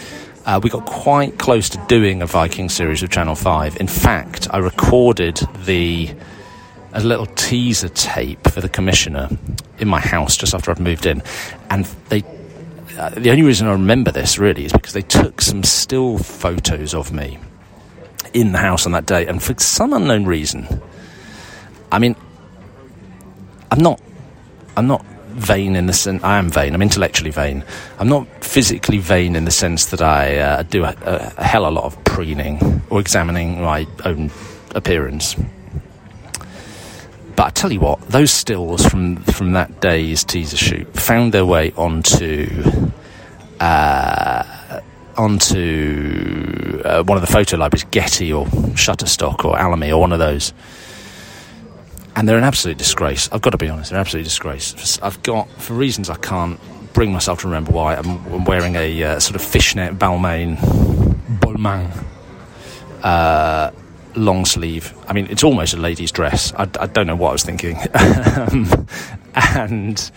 Uh, 0.46 0.60
we 0.62 0.70
got 0.70 0.86
quite 0.86 1.40
close 1.40 1.68
to 1.68 1.84
doing 1.88 2.22
a 2.22 2.26
Viking 2.26 2.68
series 2.68 3.02
with 3.02 3.10
Channel 3.10 3.34
5. 3.34 3.78
In 3.78 3.88
fact, 3.88 4.46
I 4.52 4.58
recorded 4.58 5.40
the 5.64 6.14
a 6.92 7.00
little 7.00 7.26
teaser 7.26 7.88
tape 7.88 8.48
for 8.48 8.60
the 8.60 8.68
commissioner 8.68 9.28
in 9.80 9.88
my 9.88 9.98
house 9.98 10.36
just 10.36 10.54
after 10.54 10.70
I'd 10.70 10.78
moved 10.78 11.04
in, 11.04 11.20
and 11.68 11.84
they. 12.10 12.22
Uh, 12.96 13.10
the 13.10 13.30
only 13.30 13.42
reason 13.42 13.66
I 13.66 13.72
remember 13.72 14.12
this 14.12 14.38
really 14.38 14.64
is 14.64 14.72
because 14.72 14.92
they 14.92 15.02
took 15.02 15.40
some 15.40 15.64
still 15.64 16.16
photos 16.16 16.94
of 16.94 17.12
me 17.12 17.38
in 18.32 18.52
the 18.52 18.58
house 18.58 18.86
on 18.86 18.92
that 18.92 19.04
day, 19.04 19.26
and 19.26 19.42
for 19.42 19.58
some 19.58 19.92
unknown 19.92 20.26
reason, 20.26 20.80
I 21.90 21.98
mean, 21.98 22.14
I'm 23.72 23.80
not, 23.80 24.00
I'm 24.76 24.86
not 24.86 25.04
vain 25.36 25.76
in 25.76 25.86
the 25.86 25.92
sense 25.92 26.22
I 26.24 26.38
am 26.38 26.50
vain. 26.50 26.74
I'm 26.74 26.82
intellectually 26.82 27.30
vain. 27.30 27.64
I'm 27.98 28.08
not 28.08 28.26
physically 28.44 28.98
vain 28.98 29.36
in 29.36 29.44
the 29.44 29.50
sense 29.50 29.86
that 29.86 30.02
I 30.02 30.38
uh, 30.38 30.62
do 30.62 30.84
a, 30.84 30.94
a, 31.02 31.42
hell 31.42 31.64
of 31.64 31.72
a 31.72 31.74
lot 31.74 31.84
of 31.84 32.04
preening 32.04 32.82
or 32.90 33.00
examining 33.00 33.60
my 33.60 33.86
own 34.04 34.30
appearance. 34.74 35.36
But 37.36 37.46
I 37.46 37.50
tell 37.50 37.72
you 37.72 37.80
what, 37.80 38.00
those 38.08 38.30
stills 38.30 38.86
from 38.86 39.16
from 39.16 39.52
that 39.52 39.80
day's 39.80 40.24
teaser 40.24 40.56
shoot 40.56 40.92
found 40.94 41.34
their 41.34 41.44
way 41.44 41.72
onto 41.76 42.48
uh, 43.60 44.80
onto 45.16 46.82
uh, 46.84 47.02
one 47.02 47.18
of 47.18 47.20
the 47.20 47.32
photo 47.32 47.58
libraries, 47.58 47.84
Getty 47.90 48.32
or 48.32 48.46
Shutterstock 48.46 49.44
or 49.44 49.56
Alamy 49.56 49.90
or 49.90 49.98
one 49.98 50.12
of 50.12 50.18
those 50.18 50.52
and 52.16 52.26
they're 52.26 52.38
an 52.38 52.44
absolute 52.44 52.78
disgrace. 52.78 53.28
I've 53.30 53.42
got 53.42 53.50
to 53.50 53.58
be 53.58 53.68
honest, 53.68 53.90
they're 53.90 53.98
an 53.98 54.00
absolute 54.00 54.24
disgrace. 54.24 54.98
I've 55.02 55.22
got, 55.22 55.48
for 55.60 55.74
reasons 55.74 56.08
I 56.10 56.16
can't 56.16 56.58
bring 56.94 57.12
myself 57.12 57.42
to 57.42 57.46
remember 57.46 57.72
why, 57.72 57.94
I'm, 57.94 58.44
wearing 58.46 58.74
a 58.74 59.02
uh, 59.02 59.20
sort 59.20 59.36
of 59.36 59.42
fishnet 59.42 59.98
Balmain 59.98 60.56
Balmain 61.40 62.04
uh, 63.02 63.70
long 64.14 64.46
sleeve. 64.46 64.94
I 65.06 65.12
mean, 65.12 65.26
it's 65.28 65.44
almost 65.44 65.74
a 65.74 65.76
lady's 65.76 66.10
dress. 66.10 66.54
I, 66.54 66.62
I 66.80 66.86
don't 66.86 67.06
know 67.06 67.16
what 67.16 67.28
I 67.28 67.32
was 67.32 67.44
thinking. 67.44 67.76
and 69.34 70.10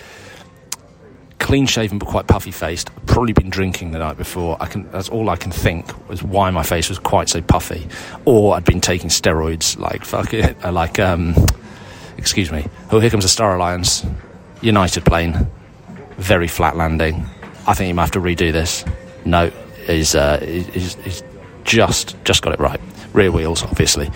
clean 1.40 1.66
shaven 1.66 2.00
but 2.00 2.08
quite 2.08 2.28
puffy 2.28 2.52
faced. 2.52 2.92
Probably 3.08 3.34
been 3.34 3.50
drinking 3.50 3.92
the 3.92 4.00
night 4.00 4.18
before. 4.18 4.56
I 4.62 4.68
can. 4.68 4.90
That's 4.92 5.10
all 5.10 5.30
I 5.30 5.36
can 5.36 5.52
think 5.52 6.08
was 6.08 6.24
why 6.24 6.50
my 6.52 6.64
face 6.64 6.88
was 6.88 6.98
quite 6.98 7.28
so 7.28 7.42
puffy, 7.42 7.88
or 8.24 8.56
I'd 8.56 8.64
been 8.64 8.82
taking 8.82 9.10
steroids 9.10 9.78
like 9.78 10.06
fuck 10.06 10.34
it, 10.34 10.58
like 10.64 11.00
um, 11.00 11.34
excuse 12.20 12.52
me. 12.52 12.68
Oh, 12.92 13.00
here 13.00 13.10
comes 13.10 13.26
a 13.26 13.30
Star 13.30 13.56
Alliance 13.56 14.06
United 14.62 15.06
plane. 15.06 15.48
Very 16.18 16.48
flat 16.48 16.76
landing. 16.76 17.26
I 17.66 17.74
think 17.74 17.88
you 17.88 17.94
might 17.94 18.04
have 18.04 18.12
to 18.12 18.20
redo 18.20 18.52
this. 18.52 18.84
No, 19.26 19.50
he's, 19.86 20.16
uh, 20.16 20.40
he's, 20.40 20.96
he's 20.96 21.24
just 21.64 22.16
just 22.24 22.42
got 22.42 22.54
it 22.54 22.60
right. 22.60 22.80
Rear 23.14 23.32
wheels, 23.32 23.64
obviously. 23.64 24.10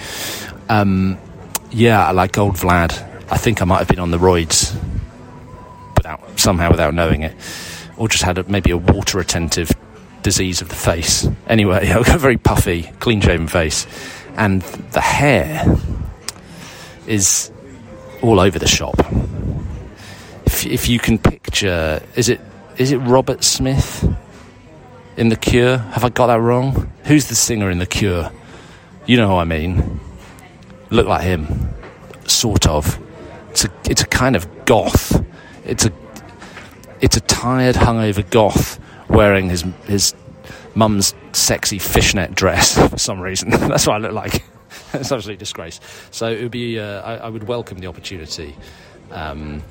Um, 0.70 1.18
yeah, 1.72 2.06
I 2.06 2.12
like 2.12 2.38
old 2.38 2.56
Vlad. 2.56 2.92
I 3.32 3.38
think 3.38 3.62
I 3.62 3.66
might 3.66 3.80
have 3.80 3.88
been 3.88 4.00
on 4.00 4.12
the 4.12 4.18
roids 4.18 4.76
without 5.96 6.40
somehow 6.40 6.72
without 6.72 6.94
knowing 6.94 7.22
it, 7.22 7.36
or 7.98 8.08
just 8.08 8.24
had 8.24 8.38
a, 8.38 8.44
maybe 8.44 8.72
a 8.72 8.78
water 8.78 9.18
retentive 9.18 9.72
disease 10.24 10.62
of 10.62 10.70
the 10.70 10.76
face. 10.76 11.28
Anyway, 11.48 11.90
I've 11.92 12.06
got 12.06 12.16
a 12.16 12.20
very 12.20 12.38
puffy, 12.38 12.84
clean 13.00 13.22
shaven 13.22 13.48
face, 13.48 13.88
and 14.36 14.62
the 14.92 15.02
hair 15.02 15.78
is 17.08 17.52
all 18.24 18.40
over 18.40 18.58
the 18.58 18.68
shop. 18.68 18.96
If, 20.46 20.66
if 20.66 20.90
you 20.90 20.98
can 20.98 21.20
picture, 21.20 22.02
is 22.16 22.30
it 22.30 22.42
is 22.78 22.92
it 22.92 22.98
Robert 22.98 23.44
Smith 23.44 24.04
in 25.18 25.30
The 25.30 25.36
Cure? 25.36 25.78
Have 25.78 26.04
I 26.04 26.10
got 26.10 26.28
that 26.28 26.40
wrong? 26.40 26.92
Who's 27.04 27.28
the 27.28 27.36
singer 27.36 27.70
in 27.70 27.78
The 27.78 27.86
Cure? 27.86 28.32
You 29.06 29.18
know 29.18 29.28
who 29.28 29.36
I 29.36 29.44
mean. 29.44 30.00
Look 30.90 31.08
like 31.08 31.22
him, 31.22 31.70
sort 32.26 32.66
of. 32.68 33.00
It's 33.52 33.66
a 33.66 33.72
it's 33.90 34.02
a 34.02 34.08
kind 34.08 34.36
of 34.36 34.66
goth. 34.66 35.24
It's 35.66 35.86
a 35.86 35.92
it's 37.02 37.18
a 37.18 37.22
tired, 37.22 37.76
hungover 37.76 38.28
goth 38.30 38.80
wearing 39.10 39.50
his 39.50 39.64
his 39.86 40.16
mum's 40.76 41.14
sexy 41.34 41.78
fishnet 41.78 42.34
dress 42.34 42.78
for 42.90 42.98
some 42.98 43.20
reason. 43.20 43.50
That's 43.52 43.86
what 43.86 43.96
I 43.96 44.00
look 44.00 44.14
like. 44.14 44.44
it's 44.94 45.12
absolutely 45.12 45.38
disgrace. 45.38 45.80
So 46.12 46.30
it 46.30 46.42
would 46.42 46.52
be, 46.52 46.80
uh, 46.80 47.02
I, 47.02 47.16
I, 47.16 47.30
would 47.30 47.48
welcome 47.48 47.80
the 47.80 47.88
opportunity 47.88 48.56
um, 49.12 49.64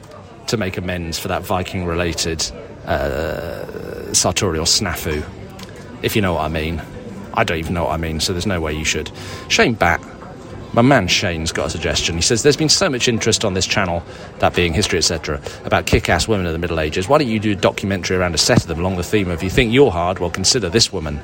to 0.47 0.57
make 0.57 0.77
amends 0.77 1.19
for 1.19 1.29
that 1.29 1.43
Viking 1.43 1.85
related 1.85 2.43
uh, 2.87 4.13
sartorial 4.13 4.65
snafu, 4.65 5.25
if 6.03 6.17
you 6.17 6.23
know 6.23 6.35
what 6.35 6.43
I 6.43 6.49
mean. 6.49 6.83
I 7.35 7.45
don't 7.45 7.59
even 7.59 7.75
know 7.75 7.85
what 7.85 7.93
I 7.93 7.97
mean, 7.97 8.21
so 8.21 8.33
there's 8.33 8.47
no 8.47 8.61
way 8.61 8.73
you 8.75 8.85
should. 8.85 9.11
Shane 9.49 9.75
Bat, 9.75 10.03
My 10.75 10.83
man 10.83 11.07
Shane's 11.07 11.53
got 11.53 11.67
a 11.67 11.71
suggestion. 11.71 12.15
He 12.15 12.23
says 12.23 12.43
there's 12.43 12.57
been 12.57 12.69
so 12.69 12.89
much 12.89 13.09
interest 13.09 13.45
on 13.45 13.55
this 13.55 13.67
channel, 13.67 14.03
that 14.39 14.55
being 14.55 14.73
history, 14.73 14.99
etc., 14.99 15.41
about 15.65 15.87
kick-ass 15.87 16.27
women 16.29 16.47
of 16.47 16.53
the 16.53 16.59
Middle 16.59 16.81
Ages. 16.81 17.09
Why 17.09 17.19
don't 17.19 17.29
you 17.29 17.39
do 17.39 17.53
a 17.53 17.55
documentary 17.55 18.17
around 18.17 18.35
a 18.35 18.39
set 18.39 18.63
of 18.63 18.69
them 18.69 18.81
along 18.81 18.97
the 18.97 19.03
theme 19.03 19.29
of 19.29 19.35
if 19.35 19.43
"You 19.43 19.51
think 19.51 19.73
you're 19.73 19.91
hard? 19.91 20.19
Well, 20.19 20.31
consider 20.31 20.69
this 20.69 20.93
woman." 20.93 21.21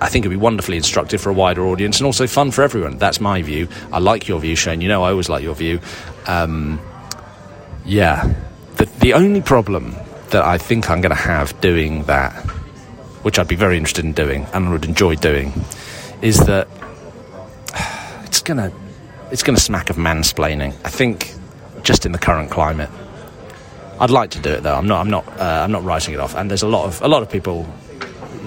I 0.00 0.08
think 0.08 0.24
it'd 0.24 0.30
be 0.38 0.42
wonderfully 0.42 0.76
instructive 0.76 1.20
for 1.20 1.30
a 1.30 1.32
wider 1.32 1.66
audience 1.66 1.98
and 1.98 2.06
also 2.06 2.26
fun 2.26 2.50
for 2.50 2.62
everyone. 2.62 2.98
That's 2.98 3.20
my 3.20 3.42
view. 3.42 3.68
I 3.92 3.98
like 3.98 4.28
your 4.28 4.40
view, 4.40 4.54
Shane. 4.54 4.80
You 4.80 4.88
know 4.88 5.02
I 5.02 5.10
always 5.10 5.28
like 5.28 5.42
your 5.42 5.54
view. 5.54 5.80
Um, 6.26 6.80
yeah. 7.84 8.34
The, 8.76 8.84
the 9.00 9.14
only 9.14 9.40
problem 9.40 9.96
that 10.30 10.44
I 10.44 10.58
think 10.58 10.90
I'm 10.90 11.00
going 11.00 11.14
to 11.14 11.22
have 11.22 11.58
doing 11.60 12.02
that, 12.04 12.32
which 13.22 13.38
I'd 13.38 13.48
be 13.48 13.56
very 13.56 13.76
interested 13.76 14.04
in 14.04 14.12
doing 14.12 14.46
and 14.52 14.70
would 14.70 14.84
enjoy 14.84 15.14
doing, 15.14 15.52
is 16.20 16.38
that 16.46 16.68
it's 18.24 18.42
gonna 18.42 18.72
it's 19.30 19.42
gonna 19.42 19.58
smack 19.58 19.88
of 19.88 19.96
mansplaining. 19.96 20.74
I 20.84 20.90
think 20.90 21.32
just 21.82 22.04
in 22.04 22.12
the 22.12 22.18
current 22.18 22.50
climate. 22.50 22.90
I'd 23.98 24.10
like 24.10 24.30
to 24.30 24.40
do 24.40 24.50
it 24.50 24.62
though. 24.62 24.74
I'm 24.74 24.86
not. 24.86 25.00
I'm 25.00 25.10
not. 25.10 25.26
Uh, 25.40 25.62
I'm 25.64 25.72
not 25.72 25.84
writing 25.84 26.12
it 26.12 26.20
off. 26.20 26.34
And 26.34 26.50
there's 26.50 26.62
a 26.62 26.68
lot 26.68 26.84
of 26.86 27.00
a 27.00 27.08
lot 27.08 27.22
of 27.22 27.30
people. 27.30 27.66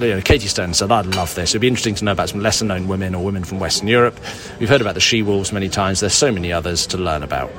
You 0.01 0.15
know, 0.15 0.21
Katie 0.21 0.47
Stone 0.47 0.73
said, 0.75 0.91
"I'd 0.91 1.07
love 1.07 1.35
this. 1.35 1.51
It'd 1.51 1.61
be 1.61 1.67
interesting 1.67 1.95
to 1.95 2.05
know 2.05 2.13
about 2.13 2.29
some 2.29 2.41
lesser-known 2.41 2.87
women 2.87 3.13
or 3.13 3.23
women 3.23 3.43
from 3.43 3.59
Western 3.59 3.87
Europe. 3.87 4.17
We've 4.59 4.69
heard 4.69 4.79
about 4.79 4.93
the 4.93 5.01
she-wolves 5.01 5.51
many 5.51 5.67
times. 5.67 5.99
There's 5.99 6.13
so 6.13 6.31
many 6.31 6.53
others 6.53 6.87
to 6.87 6.97
learn 6.97 7.21
about." 7.21 7.51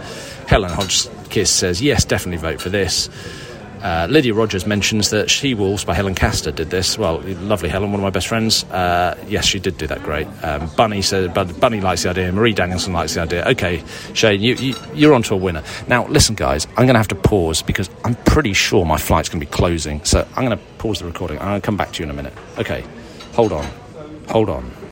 Helen 0.47 0.71
Hodgkiss 0.71 1.49
says, 1.49 1.83
"Yes, 1.83 2.05
definitely 2.05 2.41
vote 2.41 2.61
for 2.61 2.71
this." 2.71 3.11
Uh, 3.83 4.07
Lydia 4.11 4.35
Rogers 4.35 4.67
mentions 4.67 5.11
that 5.11 5.31
She 5.31 5.55
Wolves 5.55 5.85
by 5.85 5.95
Helen 5.95 6.15
Castor 6.15 6.51
did 6.51 6.71
this. 6.71 6.99
Well, 6.99 7.21
lovely 7.21 7.69
Helen, 7.69 7.91
one 7.91 8.01
of 8.01 8.05
my 8.05 8.11
best 8.11 8.29
friends. 8.29 8.65
Uh, 8.65 9.17
yes, 9.27 9.47
she 9.47 9.59
did 9.59 9.79
do 9.79 9.87
that 9.87 10.03
great. 10.03 10.27
Um, 10.43 10.71
Bunny 10.77 11.03
said, 11.03 11.33
Bunny 11.35 11.81
likes 11.81 12.03
the 12.03 12.11
idea. 12.11 12.31
Marie 12.33 12.53
Danielson 12.53 12.93
likes 12.93 13.15
the 13.15 13.23
idea. 13.23 13.47
Okay, 13.49 13.83
Shane, 14.13 14.41
you, 14.41 14.55
you, 14.57 14.75
you're 14.95 15.15
onto 15.15 15.35
a 15.35 15.39
winner. 15.39 15.63
Now, 15.89 16.07
listen, 16.09 16.35
guys, 16.35 16.67
I'm 16.77 16.87
going 16.87 16.95
to 16.95 16.99
have 16.99 17.09
to 17.09 17.15
pause 17.15 17.63
because 17.63 17.89
I'm 18.05 18.15
pretty 18.15 18.53
sure 18.53 18.85
my 18.85 18.99
flight's 18.99 19.29
going 19.29 19.41
to 19.41 19.47
be 19.47 19.51
closing. 19.51 20.05
So 20.05 20.27
I'm 20.37 20.45
going 20.45 20.59
to 20.59 20.65
pause 20.79 20.99
the 20.99 21.07
recording. 21.07 21.39
To 21.39 21.61
come 21.63 21.77
back 21.77 21.93
to 21.93 22.01
you 22.01 22.05
in 22.05 22.11
a 22.11 22.15
minute. 22.15 22.35
Okay, 22.59 22.85
hold 23.33 23.53
on. 23.53 23.65
Hold 24.29 24.49
on. 24.49 24.80